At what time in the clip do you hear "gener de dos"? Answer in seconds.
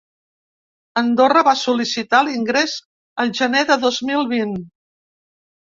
3.43-4.03